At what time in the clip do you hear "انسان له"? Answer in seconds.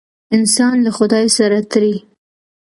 0.35-0.91